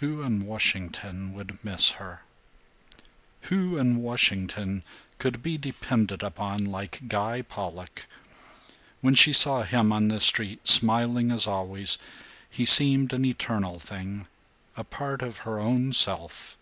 Who 0.00 0.20
in 0.20 0.44
Washington 0.44 1.32
would 1.32 1.64
miss 1.64 1.92
her? 1.92 2.20
Who 3.44 3.78
in 3.78 4.02
Washington 4.02 4.82
could 5.18 5.42
be 5.42 5.56
depended 5.56 6.22
upon 6.22 6.66
like 6.66 7.08
Guy 7.08 7.40
Pollock? 7.40 8.04
When 9.00 9.14
she 9.14 9.32
saw 9.32 9.62
him 9.62 9.90
on 9.90 10.08
the 10.08 10.20
street, 10.20 10.68
smiling 10.68 11.32
as 11.32 11.46
always, 11.46 11.96
he 12.50 12.66
seemed 12.66 13.14
an 13.14 13.24
eternal 13.24 13.80
thing, 13.80 14.26
a 14.76 14.84
part 14.84 15.22
of 15.22 15.38
her 15.48 15.58
own 15.58 15.94
self. 15.94 16.58